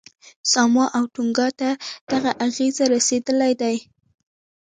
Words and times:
ساموا 0.51 0.85
او 0.97 1.03
تونګا 1.13 1.47
ته 1.59 1.69
دغه 2.11 2.31
اغېزې 2.45 2.85
رسېدلې 2.93 3.53
دي. 3.61 3.75